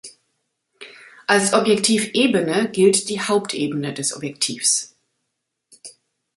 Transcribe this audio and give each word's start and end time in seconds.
Als 1.27 1.53
Objektiv-Ebene 1.53 2.71
gilt 2.71 3.07
die 3.09 3.21
Hauptebene 3.21 3.93
des 3.93 4.15
Objektivs. 4.15 4.95